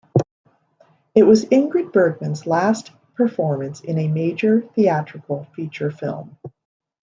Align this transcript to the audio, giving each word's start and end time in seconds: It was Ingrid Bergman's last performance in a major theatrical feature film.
It 1.13 1.21
was 1.27 1.45
Ingrid 1.45 1.93
Bergman's 1.93 2.47
last 2.47 2.89
performance 3.13 3.81
in 3.81 3.99
a 3.99 4.07
major 4.07 4.61
theatrical 4.73 5.45
feature 5.55 5.91
film. 5.91 6.39